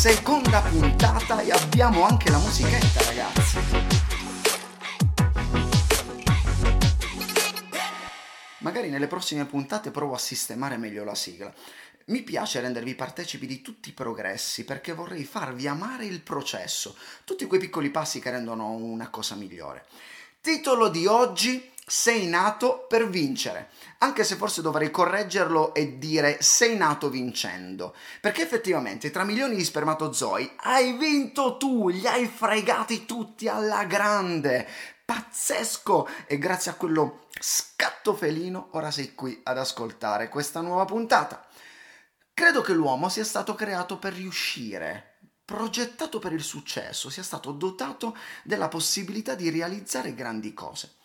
seconda 0.00 0.62
puntata 0.62 1.42
e 1.42 1.50
abbiamo 1.50 2.04
anche 2.04 2.30
la 2.30 2.38
musichetta, 2.38 3.02
ragazzi. 3.02 3.58
Magari 8.60 8.88
nelle 8.88 9.06
prossime 9.08 9.44
puntate 9.44 9.90
provo 9.90 10.14
a 10.14 10.18
sistemare 10.18 10.78
meglio 10.78 11.04
la 11.04 11.14
sigla. 11.14 11.52
Mi 12.06 12.22
piace 12.22 12.62
rendervi 12.62 12.94
partecipi 12.94 13.46
di 13.46 13.60
tutti 13.60 13.90
i 13.90 13.92
progressi 13.92 14.64
perché 14.64 14.94
vorrei 14.94 15.24
farvi 15.24 15.66
amare 15.66 16.06
il 16.06 16.22
processo, 16.22 16.96
tutti 17.24 17.44
quei 17.44 17.60
piccoli 17.60 17.90
passi 17.90 18.20
che 18.20 18.30
rendono 18.30 18.70
una 18.70 19.10
cosa 19.10 19.34
migliore. 19.34 19.84
Titolo 20.40 20.88
di 20.88 21.04
oggi, 21.04 21.70
sei 21.90 22.28
nato 22.28 22.86
per 22.88 23.08
vincere, 23.10 23.70
anche 23.98 24.22
se 24.22 24.36
forse 24.36 24.62
dovrei 24.62 24.92
correggerlo 24.92 25.74
e 25.74 25.98
dire 25.98 26.40
sei 26.40 26.76
nato 26.76 27.10
vincendo, 27.10 27.96
perché 28.20 28.42
effettivamente 28.42 29.10
tra 29.10 29.24
milioni 29.24 29.56
di 29.56 29.64
spermatozoi 29.64 30.52
hai 30.58 30.96
vinto 30.96 31.56
tu, 31.56 31.88
li 31.88 32.06
hai 32.06 32.28
fregati 32.28 33.06
tutti 33.06 33.48
alla 33.48 33.82
grande, 33.86 34.68
pazzesco 35.04 36.06
e 36.28 36.38
grazie 36.38 36.70
a 36.70 36.74
quello 36.74 37.26
scatto 37.40 38.14
felino 38.14 38.68
ora 38.74 38.92
sei 38.92 39.12
qui 39.16 39.40
ad 39.42 39.58
ascoltare 39.58 40.28
questa 40.28 40.60
nuova 40.60 40.84
puntata. 40.84 41.44
Credo 42.32 42.60
che 42.60 42.72
l'uomo 42.72 43.08
sia 43.08 43.24
stato 43.24 43.56
creato 43.56 43.98
per 43.98 44.12
riuscire, 44.12 45.18
progettato 45.44 46.20
per 46.20 46.32
il 46.34 46.44
successo, 46.44 47.10
sia 47.10 47.24
stato 47.24 47.50
dotato 47.50 48.16
della 48.44 48.68
possibilità 48.68 49.34
di 49.34 49.50
realizzare 49.50 50.14
grandi 50.14 50.54
cose. 50.54 50.98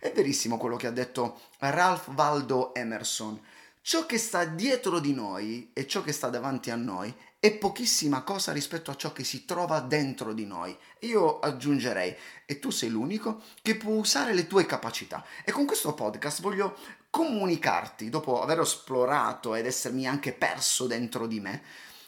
È 0.00 0.10
verissimo 0.12 0.56
quello 0.56 0.76
che 0.76 0.86
ha 0.86 0.92
detto 0.92 1.38
Ralph 1.58 2.08
Waldo 2.16 2.74
Emerson. 2.74 3.38
Ciò 3.82 4.06
che 4.06 4.16
sta 4.16 4.46
dietro 4.46 4.98
di 4.98 5.12
noi 5.12 5.72
e 5.74 5.86
ciò 5.86 6.00
che 6.02 6.12
sta 6.12 6.30
davanti 6.30 6.70
a 6.70 6.76
noi 6.76 7.14
è 7.38 7.52
pochissima 7.52 8.22
cosa 8.22 8.50
rispetto 8.50 8.90
a 8.90 8.96
ciò 8.96 9.12
che 9.12 9.24
si 9.24 9.44
trova 9.44 9.80
dentro 9.80 10.32
di 10.32 10.46
noi. 10.46 10.74
Io 11.00 11.38
aggiungerei, 11.38 12.16
e 12.46 12.58
tu 12.58 12.70
sei 12.70 12.88
l'unico 12.88 13.42
che 13.60 13.76
può 13.76 13.92
usare 13.92 14.32
le 14.32 14.46
tue 14.46 14.64
capacità. 14.64 15.22
E 15.44 15.52
con 15.52 15.66
questo 15.66 15.92
podcast 15.92 16.40
voglio 16.40 16.78
comunicarti, 17.10 18.08
dopo 18.08 18.40
aver 18.40 18.60
esplorato 18.60 19.54
ed 19.54 19.66
essermi 19.66 20.06
anche 20.06 20.32
perso 20.32 20.86
dentro 20.86 21.26
di 21.26 21.40
me, 21.40 21.62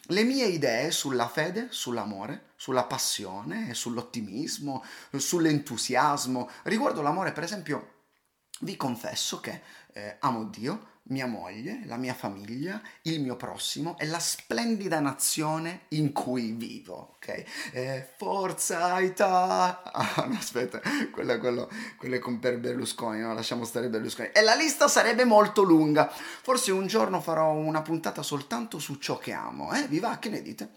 le 0.06 0.24
mie 0.24 0.46
idee 0.46 0.90
sulla 0.90 1.28
fede, 1.28 1.66
sull'amore, 1.70 2.51
sulla 2.62 2.84
passione, 2.84 3.74
sull'ottimismo, 3.74 4.84
sull'entusiasmo. 5.16 6.48
Riguardo 6.62 7.02
l'amore, 7.02 7.32
per 7.32 7.42
esempio, 7.42 7.94
vi 8.60 8.76
confesso 8.76 9.40
che 9.40 9.62
eh, 9.94 10.18
amo 10.20 10.44
Dio, 10.44 10.90
mia 11.06 11.26
moglie, 11.26 11.82
la 11.86 11.96
mia 11.96 12.14
famiglia, 12.14 12.80
il 13.02 13.20
mio 13.20 13.34
prossimo 13.34 13.98
e 13.98 14.06
la 14.06 14.20
splendida 14.20 15.00
nazione 15.00 15.86
in 15.88 16.12
cui 16.12 16.52
vivo, 16.52 17.16
ok? 17.16 17.44
Eh, 17.72 18.08
Forza 18.16 19.00
Italia! 19.00 19.82
Ah, 19.92 20.26
no, 20.28 20.36
aspetta, 20.36 20.80
quello, 21.10 21.38
quello, 21.38 21.68
quello 21.98 22.14
è 22.14 22.18
con 22.20 22.38
per 22.38 22.60
Berlusconi, 22.60 23.22
no? 23.22 23.34
Lasciamo 23.34 23.64
stare 23.64 23.88
Berlusconi. 23.88 24.30
E 24.32 24.40
la 24.42 24.54
lista 24.54 24.86
sarebbe 24.86 25.24
molto 25.24 25.62
lunga. 25.62 26.08
Forse 26.08 26.70
un 26.70 26.86
giorno 26.86 27.20
farò 27.20 27.50
una 27.54 27.82
puntata 27.82 28.22
soltanto 28.22 28.78
su 28.78 28.98
ciò 28.98 29.18
che 29.18 29.32
amo, 29.32 29.72
eh? 29.72 29.88
Vi 29.88 29.98
va? 29.98 30.18
Che 30.18 30.28
ne 30.28 30.42
dite? 30.42 30.70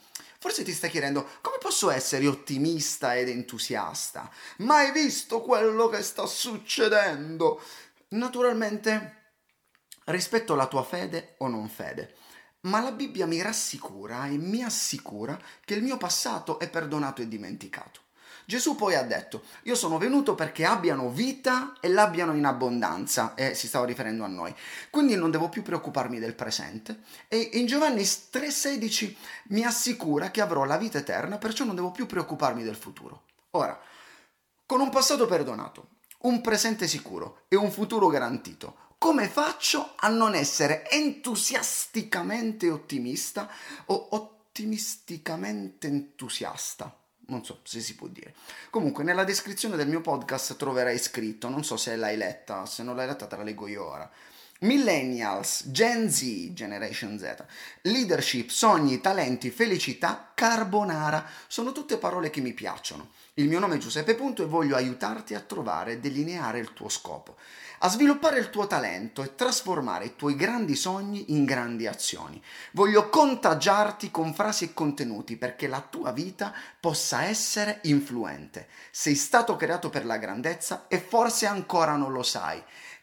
Forse 0.45 0.61
ti 0.61 0.73
stai 0.73 0.91
chiedendo 0.91 1.27
come 1.41 1.57
posso 1.59 1.89
essere 1.89 2.27
ottimista 2.27 3.15
ed 3.15 3.29
entusiasta? 3.29 4.29
Mai 4.57 4.91
visto 4.91 5.41
quello 5.41 5.87
che 5.87 6.03
sta 6.03 6.27
succedendo? 6.27 7.59
Naturalmente 8.09 9.31
rispetto 10.03 10.53
alla 10.53 10.67
tua 10.67 10.83
fede 10.83 11.33
o 11.39 11.47
non 11.47 11.67
fede, 11.67 12.13
ma 12.61 12.79
la 12.79 12.91
Bibbia 12.91 13.25
mi 13.25 13.41
rassicura 13.41 14.27
e 14.27 14.37
mi 14.37 14.61
assicura 14.61 15.35
che 15.65 15.73
il 15.73 15.81
mio 15.81 15.97
passato 15.97 16.59
è 16.59 16.69
perdonato 16.69 17.23
e 17.23 17.27
dimenticato. 17.27 18.01
Gesù 18.45 18.75
poi 18.75 18.95
ha 18.95 19.03
detto, 19.03 19.43
io 19.63 19.75
sono 19.75 19.97
venuto 19.97 20.35
perché 20.35 20.65
abbiano 20.65 21.09
vita 21.09 21.73
e 21.79 21.89
l'abbiano 21.89 22.35
in 22.35 22.45
abbondanza, 22.45 23.33
e 23.33 23.55
si 23.55 23.67
stava 23.67 23.85
riferendo 23.85 24.23
a 24.23 24.27
noi. 24.27 24.55
Quindi 24.89 25.15
non 25.15 25.31
devo 25.31 25.49
più 25.49 25.63
preoccuparmi 25.63 26.19
del 26.19 26.35
presente. 26.35 27.01
E 27.27 27.49
in 27.53 27.65
Giovanni 27.65 28.03
3,16 28.03 29.15
mi 29.45 29.63
assicura 29.63 30.29
che 30.29 30.41
avrò 30.41 30.63
la 30.63 30.77
vita 30.77 30.99
eterna, 30.99 31.37
perciò 31.37 31.65
non 31.65 31.75
devo 31.75 31.91
più 31.91 32.05
preoccuparmi 32.05 32.63
del 32.63 32.75
futuro. 32.75 33.23
Ora, 33.51 33.79
con 34.65 34.79
un 34.79 34.89
passato 34.89 35.25
perdonato, 35.25 35.87
un 36.19 36.41
presente 36.41 36.87
sicuro 36.87 37.43
e 37.47 37.55
un 37.55 37.71
futuro 37.71 38.07
garantito, 38.07 38.75
come 38.97 39.27
faccio 39.27 39.93
a 39.97 40.07
non 40.07 40.35
essere 40.35 40.89
entusiasticamente 40.89 42.69
ottimista 42.69 43.49
o 43.85 44.07
ottimisticamente 44.11 45.87
entusiasta? 45.87 46.95
Non 47.27 47.43
so 47.43 47.61
se 47.63 47.79
si 47.79 47.95
può 47.95 48.07
dire. 48.07 48.33
Comunque, 48.69 49.03
nella 49.03 49.23
descrizione 49.23 49.75
del 49.75 49.87
mio 49.87 50.01
podcast 50.01 50.55
troverai 50.55 50.97
scritto, 50.97 51.49
non 51.49 51.63
so 51.63 51.77
se 51.77 51.95
l'hai 51.95 52.17
letta, 52.17 52.65
se 52.65 52.83
non 52.83 52.95
l'hai 52.95 53.07
letta 53.07 53.27
te 53.27 53.35
la 53.35 53.43
leggo 53.43 53.67
io 53.67 53.85
ora. 53.85 54.09
Millennials, 54.59 55.69
Gen 55.69 56.09
Z, 56.09 56.53
Generation 56.53 57.19
Z, 57.19 57.43
leadership, 57.81 58.49
sogni, 58.49 59.01
talenti, 59.01 59.49
felicità, 59.49 60.31
carbonara, 60.33 61.27
sono 61.47 61.71
tutte 61.71 61.97
parole 61.97 62.29
che 62.29 62.39
mi 62.41 62.53
piacciono. 62.53 63.09
Il 63.35 63.47
mio 63.47 63.59
nome 63.59 63.75
è 63.75 63.79
Giuseppe 63.79 64.15
Punto 64.15 64.43
e 64.43 64.47
voglio 64.47 64.75
aiutarti 64.75 65.35
a 65.35 65.41
trovare 65.41 65.93
e 65.93 65.99
delineare 65.99 66.59
il 66.59 66.73
tuo 66.73 66.89
scopo 66.89 67.35
a 67.79 67.89
sviluppare 67.89 68.39
il 68.39 68.49
tuo 68.49 68.67
talento 68.67 69.21
e 69.23 69.35
trasformare 69.35 70.05
i 70.05 70.15
tuoi 70.15 70.35
grandi 70.35 70.75
sogni 70.75 71.33
in 71.33 71.45
grandi 71.45 71.87
azioni. 71.87 72.41
Voglio 72.71 73.09
contagiarti 73.09 74.11
con 74.11 74.33
frasi 74.33 74.65
e 74.65 74.73
contenuti 74.73 75.35
perché 75.35 75.67
la 75.67 75.81
tua 75.81 76.11
vita 76.11 76.53
possa 76.79 77.23
essere 77.23 77.79
influente. 77.83 78.67
Sei 78.91 79.15
stato 79.15 79.55
creato 79.55 79.89
per 79.89 80.05
la 80.05 80.17
grandezza 80.17 80.85
e 80.87 80.99
forse 80.99 81.45
ancora 81.45 81.95
non 81.95 82.11
lo 82.11 82.23
sai. 82.23 82.61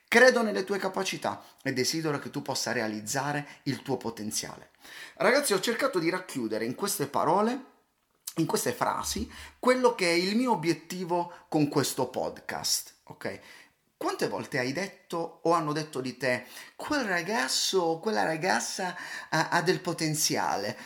Credo 0.08 0.42
nelle 0.42 0.64
tue 0.64 0.78
capacità 0.78 1.42
e 1.62 1.72
desidero 1.72 2.18
che 2.18 2.30
tu 2.30 2.42
possa 2.42 2.72
realizzare 2.72 3.46
il 3.64 3.82
tuo 3.82 3.96
potenziale. 3.96 4.70
Ragazzi, 5.14 5.52
ho 5.52 5.60
cercato 5.60 5.98
di 5.98 6.10
racchiudere 6.10 6.64
in 6.64 6.74
queste 6.74 7.06
parole 7.06 7.70
in 8.36 8.46
queste 8.46 8.72
frasi 8.72 9.30
quello 9.58 9.94
che 9.94 10.08
è 10.08 10.14
il 10.14 10.36
mio 10.36 10.52
obiettivo 10.52 11.32
con 11.48 11.68
questo 11.68 12.08
podcast, 12.08 12.94
ok? 13.04 13.40
Quante 13.96 14.26
volte 14.26 14.58
hai 14.58 14.72
detto 14.72 15.40
o 15.42 15.52
hanno 15.52 15.72
detto 15.72 16.00
di 16.00 16.16
te 16.16 16.46
quel 16.74 17.04
ragazzo 17.04 17.80
o 17.80 18.00
quella 18.00 18.24
ragazza 18.24 18.96
ha, 19.28 19.48
ha, 19.50 19.62
del 19.62 19.80
potenziale? 19.80 20.76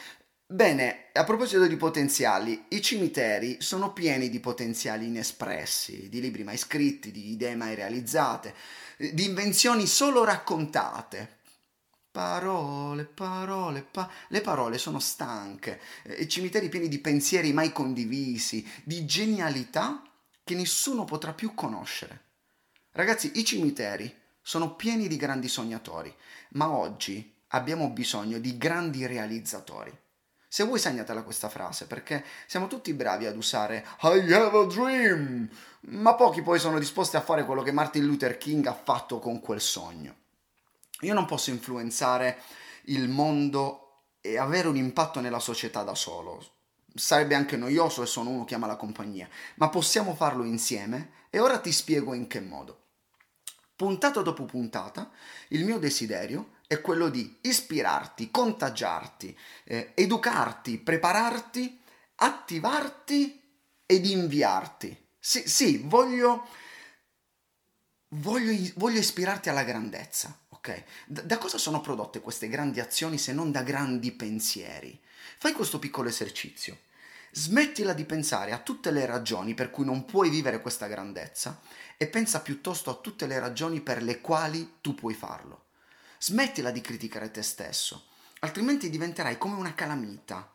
Bene, 0.48 1.06
a 1.12 1.24
proposito 1.24 1.66
di 1.66 1.76
potenziali, 1.76 2.66
i 2.68 2.82
cimiteri 2.82 3.56
sono 3.60 3.92
pieni 3.92 4.28
di 4.28 4.38
potenziali 4.38 5.06
inespressi, 5.06 6.08
di 6.08 6.20
libri 6.20 6.44
mai 6.44 6.56
scritti, 6.56 7.10
di 7.10 7.30
idee 7.32 7.56
mai 7.56 7.74
realizzate, 7.74 8.54
di 8.98 9.24
invenzioni 9.24 9.86
solo 9.86 10.22
raccontate. 10.22 11.35
Parole, 12.16 13.04
parole, 13.04 13.82
pa- 13.82 14.10
le 14.28 14.40
parole 14.40 14.78
sono 14.78 15.00
stanche, 15.00 15.78
i 16.16 16.26
cimiteri 16.26 16.70
pieni 16.70 16.88
di 16.88 16.98
pensieri 16.98 17.52
mai 17.52 17.72
condivisi, 17.72 18.66
di 18.84 19.04
genialità 19.04 20.02
che 20.42 20.54
nessuno 20.54 21.04
potrà 21.04 21.34
più 21.34 21.52
conoscere. 21.52 22.20
Ragazzi, 22.92 23.32
i 23.34 23.44
cimiteri 23.44 24.10
sono 24.40 24.76
pieni 24.76 25.08
di 25.08 25.18
grandi 25.18 25.46
sognatori, 25.46 26.10
ma 26.52 26.70
oggi 26.70 27.36
abbiamo 27.48 27.90
bisogno 27.90 28.38
di 28.38 28.56
grandi 28.56 29.04
realizzatori. 29.04 29.94
Se 30.48 30.64
vuoi 30.64 30.78
segnatela 30.78 31.22
questa 31.22 31.50
frase, 31.50 31.86
perché 31.86 32.24
siamo 32.46 32.66
tutti 32.66 32.94
bravi 32.94 33.26
ad 33.26 33.36
usare 33.36 33.86
I 34.00 34.32
have 34.32 34.58
a 34.58 34.64
dream, 34.64 35.50
ma 35.80 36.14
pochi 36.14 36.40
poi 36.40 36.58
sono 36.58 36.78
disposti 36.78 37.16
a 37.16 37.20
fare 37.20 37.44
quello 37.44 37.60
che 37.60 37.72
Martin 37.72 38.06
Luther 38.06 38.38
King 38.38 38.64
ha 38.64 38.72
fatto 38.74 39.18
con 39.18 39.38
quel 39.38 39.60
sogno. 39.60 40.24
Io 41.00 41.14
non 41.14 41.26
posso 41.26 41.50
influenzare 41.50 42.40
il 42.84 43.08
mondo 43.08 44.04
e 44.20 44.38
avere 44.38 44.68
un 44.68 44.76
impatto 44.76 45.20
nella 45.20 45.38
società 45.38 45.82
da 45.82 45.94
solo. 45.94 46.54
Sarebbe 46.94 47.34
anche 47.34 47.56
noioso 47.56 48.02
e 48.02 48.06
sono 48.06 48.30
uno 48.30 48.44
che 48.44 48.54
ama 48.54 48.66
la 48.66 48.76
compagnia, 48.76 49.28
ma 49.56 49.68
possiamo 49.68 50.14
farlo 50.14 50.44
insieme 50.44 51.26
e 51.30 51.38
ora 51.38 51.58
ti 51.58 51.70
spiego 51.70 52.14
in 52.14 52.26
che 52.26 52.40
modo. 52.40 52.84
Puntata 53.76 54.22
dopo 54.22 54.46
puntata, 54.46 55.10
il 55.48 55.64
mio 55.64 55.78
desiderio 55.78 56.54
è 56.66 56.80
quello 56.80 57.10
di 57.10 57.38
ispirarti, 57.42 58.30
contagiarti, 58.30 59.38
eh, 59.64 59.92
educarti, 59.94 60.78
prepararti, 60.78 61.78
attivarti 62.16 63.42
ed 63.84 64.06
inviarti. 64.06 65.08
Sì, 65.18 65.46
sì, 65.46 65.82
voglio, 65.84 66.48
voglio, 68.08 68.72
voglio 68.76 68.98
ispirarti 68.98 69.50
alla 69.50 69.64
grandezza, 69.64 70.45
ok? 70.66 70.84
Da, 71.06 71.22
da 71.22 71.38
cosa 71.38 71.58
sono 71.58 71.80
prodotte 71.80 72.20
queste 72.20 72.48
grandi 72.48 72.80
azioni 72.80 73.18
se 73.18 73.32
non 73.32 73.52
da 73.52 73.62
grandi 73.62 74.10
pensieri? 74.12 75.00
Fai 75.38 75.52
questo 75.52 75.78
piccolo 75.78 76.08
esercizio. 76.08 76.78
Smettila 77.30 77.92
di 77.92 78.04
pensare 78.04 78.52
a 78.52 78.58
tutte 78.58 78.90
le 78.90 79.04
ragioni 79.04 79.54
per 79.54 79.70
cui 79.70 79.84
non 79.84 80.04
puoi 80.04 80.30
vivere 80.30 80.60
questa 80.60 80.86
grandezza 80.86 81.60
e 81.96 82.06
pensa 82.06 82.40
piuttosto 82.40 82.90
a 82.90 82.94
tutte 82.94 83.26
le 83.26 83.38
ragioni 83.38 83.80
per 83.80 84.02
le 84.02 84.20
quali 84.20 84.78
tu 84.80 84.94
puoi 84.94 85.14
farlo. 85.14 85.66
Smettila 86.18 86.70
di 86.70 86.80
criticare 86.80 87.30
te 87.30 87.42
stesso, 87.42 88.06
altrimenti 88.40 88.88
diventerai 88.88 89.36
come 89.38 89.56
una 89.56 89.74
calamita. 89.74 90.50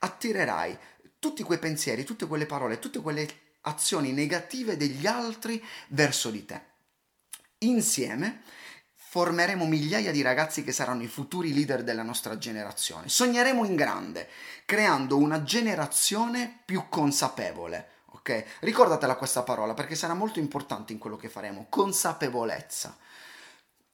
attirerai 0.00 0.78
tutti 1.18 1.42
quei 1.42 1.58
pensieri, 1.58 2.04
tutte 2.04 2.26
quelle 2.26 2.46
parole, 2.46 2.78
tutte 2.78 3.00
quelle 3.00 3.26
azioni 3.62 4.12
negative 4.12 4.76
degli 4.76 5.06
altri 5.06 5.62
verso 5.88 6.30
di 6.30 6.44
te. 6.44 6.60
Insieme 7.58 8.42
formeremo 9.10 9.64
migliaia 9.64 10.12
di 10.12 10.20
ragazzi 10.20 10.62
che 10.62 10.70
saranno 10.70 11.02
i 11.02 11.06
futuri 11.06 11.54
leader 11.54 11.82
della 11.82 12.02
nostra 12.02 12.36
generazione. 12.36 13.08
Sogneremo 13.08 13.64
in 13.64 13.74
grande, 13.74 14.28
creando 14.66 15.16
una 15.16 15.42
generazione 15.44 16.60
più 16.62 16.90
consapevole. 16.90 17.88
Ok? 18.10 18.44
Ricordatela 18.60 19.16
questa 19.16 19.42
parola 19.44 19.72
perché 19.72 19.94
sarà 19.94 20.12
molto 20.12 20.40
importante 20.40 20.92
in 20.92 20.98
quello 20.98 21.16
che 21.16 21.30
faremo. 21.30 21.68
Consapevolezza. 21.70 22.98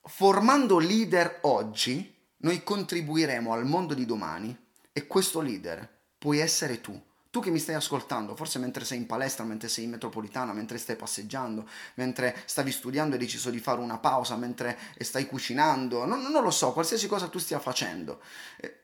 Formando 0.02 0.80
leader 0.80 1.38
oggi, 1.42 2.12
noi 2.38 2.64
contribuiremo 2.64 3.52
al 3.52 3.66
mondo 3.66 3.94
di 3.94 4.06
domani 4.06 4.56
e 4.92 5.06
questo 5.06 5.40
leader 5.40 5.88
puoi 6.18 6.40
essere 6.40 6.80
tu. 6.80 7.00
Tu 7.34 7.40
che 7.40 7.50
mi 7.50 7.58
stai 7.58 7.74
ascoltando, 7.74 8.36
forse 8.36 8.60
mentre 8.60 8.84
sei 8.84 8.98
in 8.98 9.06
palestra, 9.06 9.42
mentre 9.42 9.68
sei 9.68 9.82
in 9.82 9.90
metropolitana, 9.90 10.52
mentre 10.52 10.78
stai 10.78 10.94
passeggiando, 10.94 11.68
mentre 11.94 12.40
stavi 12.44 12.70
studiando 12.70 13.16
e 13.16 13.18
hai 13.18 13.24
deciso 13.24 13.50
di 13.50 13.58
fare 13.58 13.80
una 13.80 13.98
pausa, 13.98 14.36
mentre 14.36 14.78
stai 15.00 15.26
cucinando, 15.26 16.04
non, 16.04 16.22
non 16.22 16.44
lo 16.44 16.52
so, 16.52 16.72
qualsiasi 16.72 17.08
cosa 17.08 17.26
tu 17.26 17.40
stia 17.40 17.58
facendo. 17.58 18.22
Eh, 18.58 18.82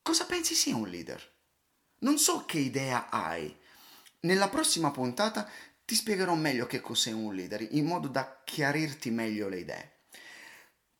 cosa 0.00 0.24
pensi 0.24 0.54
sia 0.54 0.74
un 0.74 0.88
leader? 0.88 1.22
Non 1.98 2.16
so 2.16 2.46
che 2.46 2.56
idea 2.56 3.10
hai. 3.10 3.54
Nella 4.20 4.48
prossima 4.48 4.90
puntata 4.90 5.46
ti 5.84 5.94
spiegherò 5.94 6.34
meglio 6.34 6.64
che 6.64 6.80
cos'è 6.80 7.12
un 7.12 7.34
leader, 7.34 7.60
in 7.72 7.84
modo 7.84 8.08
da 8.08 8.40
chiarirti 8.42 9.10
meglio 9.10 9.50
le 9.50 9.58
idee. 9.58 9.92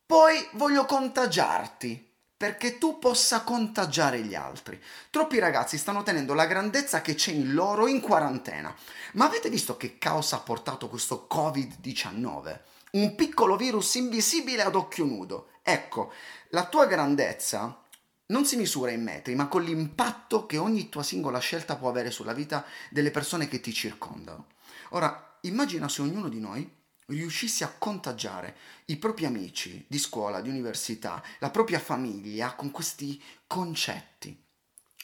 Poi 0.05 0.47
voglio 0.53 0.85
contagiarti 0.85 2.16
perché 2.37 2.77
tu 2.79 2.99
possa 2.99 3.43
contagiare 3.43 4.21
gli 4.21 4.35
altri. 4.35 4.81
Troppi 5.11 5.39
ragazzi 5.39 5.79
stanno 5.79 6.03
tenendo 6.03 6.35
la 6.35 6.47
grandezza 6.47 7.01
che 7.01 7.15
c'è 7.15 7.33
in 7.33 7.55
loro 7.55 7.87
in 7.87 8.01
quarantena. 8.01 8.75
Ma 9.15 9.25
avete 9.25 9.49
visto 9.49 9.77
che 9.77 9.97
caos 9.99 10.33
ha 10.33 10.41
portato 10.41 10.89
questo 10.89 11.27
Covid-19? 11.33 12.61
Un 12.93 13.15
piccolo 13.15 13.57
virus 13.57 13.95
invisibile 13.95 14.63
ad 14.63 14.75
occhio 14.75 15.05
nudo. 15.05 15.49
Ecco, 15.63 16.13
la 16.51 16.67
tua 16.67 16.87
grandezza 16.87 17.81
non 18.27 18.45
si 18.45 18.57
misura 18.57 18.91
in 18.91 19.03
metri, 19.03 19.35
ma 19.35 19.49
con 19.49 19.63
l'impatto 19.63 20.47
che 20.47 20.59
ogni 20.59 20.89
tua 20.89 21.03
singola 21.03 21.39
scelta 21.39 21.77
può 21.77 21.89
avere 21.89 22.11
sulla 22.11 22.33
vita 22.33 22.65
delle 22.91 23.11
persone 23.11 23.49
che 23.49 23.61
ti 23.61 23.73
circondano. 23.73 24.47
Ora, 24.91 25.39
immagina 25.43 25.89
se 25.89 26.03
ognuno 26.03 26.29
di 26.29 26.41
noi 26.41 26.71
riuscisse 27.07 27.65
a 27.65 27.73
contagiare 27.77 28.57
i 28.87 28.97
propri 28.97 29.27
amici 29.27 29.85
di 29.89 29.99
scuola, 29.99 30.41
di 30.41 30.49
università, 30.49 31.23
la 31.39 31.51
propria 31.51 31.79
famiglia 31.79 32.55
con 32.55 32.71
questi 32.71 33.23
concetti. 33.47 34.45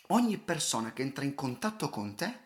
Ogni 0.09 0.39
persona 0.39 0.93
che 0.93 1.03
entra 1.03 1.25
in 1.25 1.35
contatto 1.35 1.89
con 1.89 2.15
te 2.15 2.41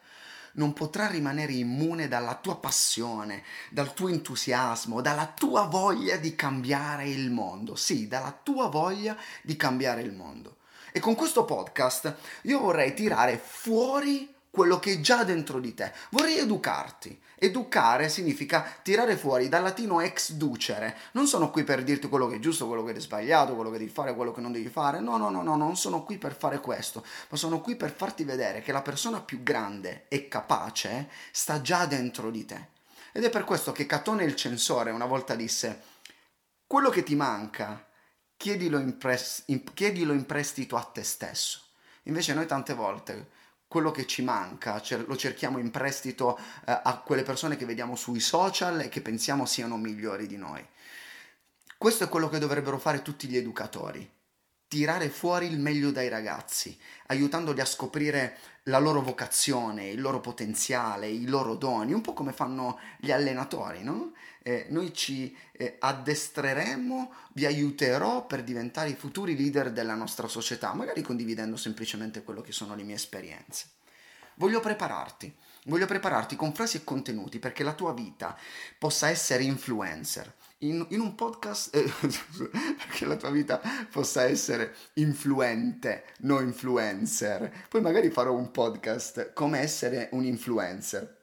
non 0.57 0.73
potrà 0.73 1.07
rimanere 1.07 1.53
immune 1.53 2.09
dalla 2.09 2.35
tua 2.37 2.57
passione, 2.57 3.43
dal 3.71 3.93
tuo 3.93 4.09
entusiasmo, 4.09 5.01
dalla 5.01 5.27
tua 5.27 5.63
voglia 5.65 6.17
di 6.17 6.35
cambiare 6.35 7.09
il 7.09 7.31
mondo. 7.31 7.75
Sì, 7.75 8.09
dalla 8.09 8.39
tua 8.43 8.69
voglia 8.69 9.17
di 9.43 9.57
cambiare 9.57 10.03
il 10.03 10.13
mondo. 10.13 10.59
E 10.93 11.01
con 11.01 11.15
questo 11.15 11.45
podcast 11.45 12.17
io 12.43 12.59
vorrei 12.59 12.95
tirare 12.95 13.37
fuori 13.37 14.35
quello 14.57 14.79
che 14.79 14.95
è 14.95 15.01
già 15.01 15.23
dentro 15.23 15.61
di 15.61 15.75
te. 15.75 15.93
Vorrei 16.09 16.39
educarti. 16.39 17.21
Educare 17.35 18.09
significa 18.09 18.67
tirare 18.83 19.15
fuori 19.19 19.51
dal 19.51 19.63
latino 19.63 20.01
ex 20.01 20.33
ducere. 20.33 20.97
Non 21.13 21.27
sono 21.27 21.51
qui 21.51 21.63
per 21.63 21.85
dirti 21.85 22.09
quello 22.09 22.27
che 22.27 22.37
è 22.37 22.39
giusto, 22.39 22.67
quello 22.67 22.83
che 22.83 22.95
è 22.95 22.99
sbagliato, 22.99 23.55
quello 23.55 23.71
che 23.71 23.77
devi 23.77 23.91
fare, 23.91 24.15
quello 24.15 24.33
che 24.33 24.41
non 24.41 24.53
devi 24.53 24.71
fare. 24.71 25.01
No, 25.01 25.19
no, 25.19 25.29
no, 25.29 25.43
no, 25.43 25.57
non 25.57 25.77
sono 25.77 26.05
qui 26.05 26.17
per 26.17 26.35
fare 26.35 26.61
questo, 26.61 27.05
ma 27.29 27.37
sono 27.37 27.61
qui 27.61 27.77
per 27.77 27.95
farti 27.95 28.25
vedere 28.25 28.63
che 28.63 28.73
la 28.73 28.81
persona 28.81 29.21
più 29.21 29.43
grande 29.43 30.07
e 30.09 30.27
capace 30.27 31.11
sta 31.31 31.61
già 31.61 31.85
dentro 31.85 32.31
di 32.31 32.47
te. 32.47 32.69
Ed 33.13 33.25
è 33.25 33.29
per 33.29 33.45
questo 33.45 33.73
che 33.73 33.85
Catone 33.85 34.25
il 34.25 34.37
censore 34.37 34.91
una 34.91 35.05
volta 35.05 35.35
disse: 35.35 35.83
Quello 36.67 36.89
che 36.89 37.03
ti 37.03 37.15
manca, 37.15 37.87
chiedilo 38.39 38.79
in, 38.79 38.97
pres- 38.97 39.43
in, 39.49 39.63
chiedilo 39.75 40.15
in 40.15 40.25
prestito 40.25 40.77
a 40.77 40.83
te 40.83 41.03
stesso. 41.03 41.61
Invece 42.05 42.33
noi 42.33 42.47
tante 42.47 42.73
volte 42.73 43.35
quello 43.69 43.91
che 43.91 44.07
ci 44.07 44.23
manca, 44.23 44.81
lo 45.07 45.17
cerchiamo 45.17 45.59
in 45.59 45.71
prestito 45.71 46.39
eh, 46.39 46.81
a 46.83 47.03
quelle 47.05 47.23
persone 47.23 47.57
che 47.57 47.67
vediamo 47.67 47.97
sui 47.97 48.21
social 48.21 48.81
e 48.81 48.89
che 48.89 49.01
pensiamo 49.01 49.45
siano 49.45 49.77
migliori 49.77 50.27
di 50.27 50.37
noi. 50.37 50.65
Questo 51.77 52.05
è 52.05 52.09
quello 52.09 52.29
che 52.29 52.39
dovrebbero 52.39 52.79
fare 52.79 53.03
tutti 53.03 53.29
gli 53.29 53.37
educatori, 53.37 54.09
tirare 54.69 55.09
fuori 55.09 55.47
il 55.47 55.59
meglio 55.59 55.91
dai 55.91 56.09
ragazzi, 56.09 56.77
aiutandoli 57.07 57.61
a 57.61 57.65
scoprire 57.65 58.37
la 58.65 58.79
loro 58.79 59.01
vocazione, 59.01 59.89
il 59.89 60.01
loro 60.01 60.21
potenziale, 60.21 61.09
i 61.09 61.27
loro 61.27 61.55
doni, 61.55 61.93
un 61.93 62.01
po' 62.01 62.13
come 62.13 62.33
fanno 62.33 62.79
gli 62.99 63.13
allenatori, 63.13 63.83
no? 63.85 64.13
Eh, 64.43 64.67
noi 64.71 64.93
ci 64.93 65.37
eh, 65.53 65.77
addestreremo, 65.79 67.13
vi 67.33 67.47
aiuterò 67.47 68.27
per 68.27 68.43
diventare 68.43 68.91
i 68.91 68.95
futuri 68.95 69.37
leader 69.37 69.73
della 69.73 69.95
nostra 69.95 70.29
società, 70.29 70.73
magari 70.73 71.03
condividendo 71.03 71.57
semplicemente 71.57 72.23
quello 72.23 72.41
che 72.41 72.53
sono 72.53 72.75
le 72.75 72.83
mie 72.83 72.95
esperienze. 72.95 73.67
Voglio 74.35 74.61
prepararti, 74.61 75.35
voglio 75.67 75.87
prepararti 75.87 76.37
con 76.37 76.53
frasi 76.53 76.79
e 76.79 76.85
contenuti 76.85 77.39
perché 77.39 77.63
la 77.63 77.73
tua 77.73 77.93
vita 77.93 78.37
possa 78.79 79.09
essere 79.09 79.43
influencer. 79.43 80.35
In, 80.61 80.87
in 80.91 81.01
un 81.01 81.15
podcast, 81.15 81.75
eh, 81.75 81.83
perché 82.77 83.05
la 83.05 83.17
tua 83.17 83.31
vita 83.31 83.61
possa 83.91 84.25
essere 84.25 84.75
influente, 84.95 86.05
non 86.21 86.45
influencer. 86.45 87.67
Poi 87.69 87.81
magari 87.81 88.11
farò 88.11 88.33
un 88.33 88.51
podcast 88.51 89.33
come 89.33 89.61
essere 89.61 90.09
un 90.13 90.25
influencer. 90.25 91.15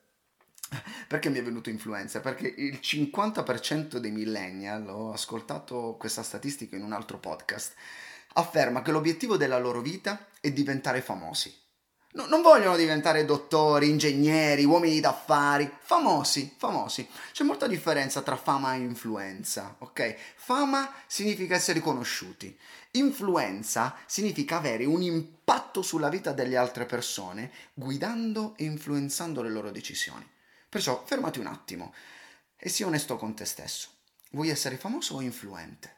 Perché 1.07 1.29
mi 1.29 1.39
è 1.39 1.43
venuto 1.43 1.69
influencer? 1.69 2.21
Perché 2.21 2.47
il 2.47 2.79
50% 2.81 3.97
dei 3.97 4.11
millennial, 4.11 4.87
ho 4.87 5.11
ascoltato 5.11 5.95
questa 5.99 6.23
statistica 6.23 6.75
in 6.75 6.83
un 6.83 6.93
altro 6.93 7.19
podcast, 7.19 7.73
afferma 8.33 8.81
che 8.81 8.91
l'obiettivo 8.91 9.37
della 9.37 9.59
loro 9.59 9.81
vita 9.81 10.27
è 10.41 10.51
diventare 10.51 11.01
famosi. 11.01 11.62
No, 12.15 12.27
non 12.27 12.43
vogliono 12.43 12.75
diventare 12.75 13.25
dottori, 13.25 13.89
ingegneri, 13.89 14.65
uomini 14.65 14.99
d'affari, 14.99 15.71
famosi, 15.79 16.53
famosi. 16.55 17.09
C'è 17.31 17.43
molta 17.43 17.65
differenza 17.65 18.21
tra 18.21 18.35
fama 18.35 18.75
e 18.75 18.81
influenza, 18.81 19.75
ok? 19.79 20.15
Fama 20.35 20.93
significa 21.07 21.55
essere 21.55 21.79
conosciuti, 21.79 22.55
influenza 22.91 23.95
significa 24.05 24.57
avere 24.57 24.85
un 24.85 25.01
impatto 25.01 25.81
sulla 25.81 26.09
vita 26.09 26.33
delle 26.33 26.55
altre 26.55 26.85
persone, 26.85 27.51
guidando 27.73 28.53
e 28.57 28.65
influenzando 28.65 29.41
le 29.41 29.49
loro 29.49 29.71
decisioni. 29.71 30.29
Perciò 30.69 31.03
fermati 31.03 31.39
un 31.39 31.47
attimo 31.47 31.95
e 32.55 32.69
sii 32.69 32.85
onesto 32.85 33.17
con 33.17 33.33
te 33.33 33.45
stesso. 33.45 33.89
Vuoi 34.31 34.49
essere 34.49 34.77
famoso 34.77 35.15
o 35.15 35.21
influente? 35.21 35.95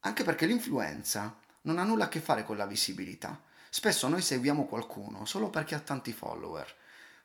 Anche 0.00 0.24
perché 0.24 0.46
l'influenza 0.46 1.38
non 1.62 1.78
ha 1.78 1.84
nulla 1.84 2.06
a 2.06 2.08
che 2.08 2.20
fare 2.20 2.44
con 2.44 2.56
la 2.56 2.66
visibilità 2.66 3.40
Spesso 3.76 4.06
noi 4.06 4.22
seguiamo 4.22 4.66
qualcuno 4.66 5.24
solo 5.24 5.50
perché 5.50 5.74
ha 5.74 5.80
tanti 5.80 6.12
follower. 6.12 6.64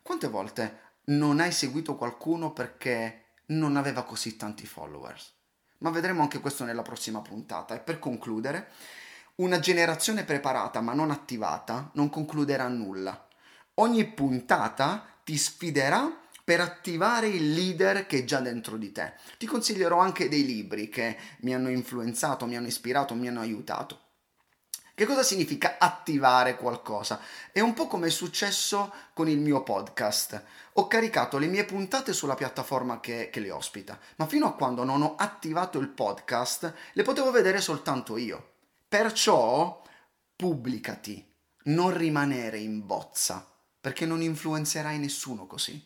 Quante 0.02 0.28
volte 0.28 0.80
non 1.10 1.40
hai 1.40 1.52
seguito 1.52 1.96
qualcuno 1.96 2.54
perché 2.54 3.26
non 3.50 3.78
aveva 3.78 4.02
così 4.02 4.36
tanti 4.36 4.66
followers? 4.66 5.32
Ma 5.78 5.92
vedremo 5.92 6.24
anche 6.24 6.40
questo 6.40 6.66
nella 6.66 6.82
prossima 6.82 7.22
puntata. 7.22 7.76
E 7.76 7.80
per 7.80 8.00
concludere, 8.00 8.70
una 9.36 9.60
generazione 9.60 10.24
preparata 10.24 10.82
ma 10.82 10.96
non 10.96 11.12
attivata 11.12 11.92
non 11.94 12.10
concluderà 12.10 12.68
nulla. 12.68 13.28
Ogni 13.76 14.06
puntata 14.08 15.06
ti 15.24 15.38
sfiderà 15.38 16.12
per 16.44 16.62
attivare 16.62 17.28
il 17.28 17.54
leader 17.54 18.08
che 18.08 18.18
è 18.18 18.24
già 18.24 18.40
dentro 18.40 18.76
di 18.76 18.92
te. 18.92 19.14
Ti 19.38 19.46
consiglierò 19.46 20.00
anche 20.00 20.28
dei 20.28 20.44
libri 20.44 20.90
che 20.90 21.16
mi 21.42 21.54
hanno 21.54 21.70
influenzato, 21.70 22.48
mi 22.48 22.58
hanno 22.58 22.66
ispirato, 22.66 23.14
mi 23.14 23.28
hanno 23.28 23.42
aiutato. 23.42 24.08
Che 25.00 25.06
cosa 25.06 25.24
significa 25.24 25.78
attivare 25.80 26.58
qualcosa? 26.58 27.22
È 27.54 27.62
un 27.62 27.74
po' 27.74 27.88
come 27.88 28.08
è 28.08 28.10
successo 28.10 28.94
con 29.14 29.30
il 29.30 29.40
mio 29.40 29.64
podcast. 29.64 30.44
Ho 30.74 30.88
caricato 30.88 31.38
le 31.38 31.48
mie 31.48 31.64
puntate 31.64 32.12
sulla 32.12 32.36
piattaforma 32.36 33.00
che, 33.00 33.30
che 33.32 33.40
le 33.40 33.50
ospita, 33.50 33.98
ma 34.18 34.28
fino 34.28 34.46
a 34.46 34.56
quando 34.56 34.84
non 34.84 35.02
ho 35.02 35.16
attivato 35.16 35.80
il 35.80 35.88
podcast 35.88 36.74
le 36.92 37.04
potevo 37.04 37.32
vedere 37.32 37.62
soltanto 37.62 38.18
io. 38.18 38.56
Perciò 38.90 39.82
pubblicati, 40.36 41.34
non 41.68 41.96
rimanere 41.96 42.58
in 42.58 42.86
bozza, 42.86 43.50
perché 43.80 44.06
non 44.06 44.22
influenzerai 44.22 45.00
nessuno 45.00 45.48
così. 45.48 45.82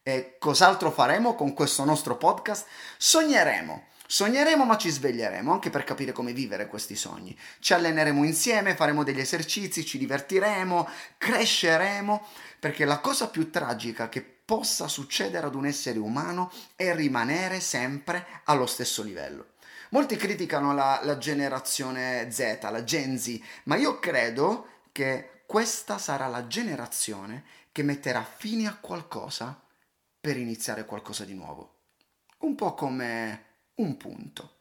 E 0.00 0.36
cos'altro 0.38 0.92
faremo 0.92 1.34
con 1.34 1.54
questo 1.54 1.82
nostro 1.84 2.16
podcast? 2.16 2.68
Sogneremo 2.98 3.86
Sogneremo 4.10 4.64
ma 4.64 4.78
ci 4.78 4.88
sveglieremo 4.88 5.52
anche 5.52 5.68
per 5.68 5.84
capire 5.84 6.12
come 6.12 6.32
vivere 6.32 6.66
questi 6.66 6.96
sogni. 6.96 7.38
Ci 7.58 7.74
alleneremo 7.74 8.24
insieme, 8.24 8.74
faremo 8.74 9.04
degli 9.04 9.20
esercizi, 9.20 9.84
ci 9.84 9.98
divertiremo, 9.98 10.88
cresceremo, 11.18 12.26
perché 12.58 12.86
la 12.86 13.00
cosa 13.00 13.28
più 13.28 13.50
tragica 13.50 14.08
che 14.08 14.22
possa 14.22 14.88
succedere 14.88 15.46
ad 15.46 15.54
un 15.54 15.66
essere 15.66 15.98
umano 15.98 16.50
è 16.74 16.94
rimanere 16.94 17.60
sempre 17.60 18.24
allo 18.44 18.64
stesso 18.64 19.02
livello. 19.02 19.48
Molti 19.90 20.16
criticano 20.16 20.72
la, 20.72 21.00
la 21.02 21.18
generazione 21.18 22.30
Z, 22.30 22.60
la 22.62 22.84
Gen 22.84 23.18
Z, 23.18 23.38
ma 23.64 23.76
io 23.76 23.98
credo 23.98 24.68
che 24.90 25.42
questa 25.44 25.98
sarà 25.98 26.28
la 26.28 26.46
generazione 26.46 27.44
che 27.72 27.82
metterà 27.82 28.24
fine 28.24 28.68
a 28.68 28.78
qualcosa 28.80 29.60
per 30.18 30.38
iniziare 30.38 30.86
qualcosa 30.86 31.26
di 31.26 31.34
nuovo. 31.34 31.74
Un 32.38 32.54
po' 32.54 32.72
come 32.72 33.47
un 33.78 33.96
punto. 33.96 34.56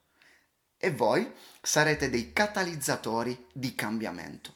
E 0.77 0.91
voi 0.91 1.31
sarete 1.61 2.09
dei 2.09 2.33
catalizzatori 2.33 3.47
di 3.51 3.73
cambiamento. 3.75 4.55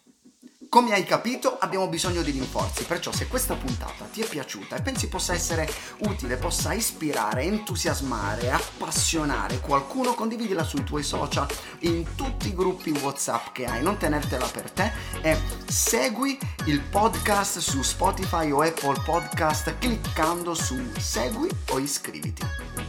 Come 0.69 0.93
hai 0.93 1.03
capito 1.03 1.57
abbiamo 1.57 1.89
bisogno 1.89 2.21
di 2.21 2.31
rinforzi, 2.31 2.85
perciò 2.85 3.11
se 3.11 3.27
questa 3.27 3.55
puntata 3.55 4.05
ti 4.05 4.21
è 4.21 4.25
piaciuta 4.25 4.77
e 4.77 4.81
pensi 4.81 5.09
possa 5.09 5.33
essere 5.33 5.69
utile, 6.05 6.37
possa 6.37 6.71
ispirare, 6.71 7.41
entusiasmare, 7.41 8.51
appassionare 8.51 9.59
qualcuno, 9.59 10.13
condividila 10.13 10.63
sui 10.63 10.85
tuoi 10.85 11.03
social, 11.03 11.45
in 11.79 12.15
tutti 12.15 12.47
i 12.47 12.55
gruppi 12.55 12.91
WhatsApp 12.91 13.51
che 13.51 13.65
hai, 13.65 13.83
non 13.83 13.97
tenertela 13.97 14.47
per 14.47 14.71
te 14.71 14.93
e 15.21 15.37
segui 15.67 16.39
il 16.67 16.79
podcast 16.79 17.57
su 17.57 17.81
Spotify 17.81 18.49
o 18.51 18.61
Apple 18.61 19.01
Podcast 19.03 19.77
cliccando 19.77 20.53
su 20.53 20.79
segui 20.97 21.49
o 21.71 21.79
iscriviti. 21.79 22.80